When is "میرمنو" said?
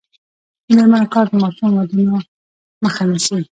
0.77-1.11